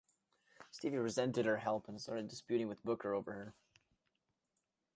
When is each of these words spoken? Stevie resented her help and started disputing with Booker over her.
Stevie 0.71 0.97
resented 0.97 1.45
her 1.45 1.57
help 1.57 1.87
and 1.87 2.01
started 2.01 2.27
disputing 2.27 2.67
with 2.67 2.83
Booker 2.83 3.13
over 3.13 3.33
her. 3.33 3.53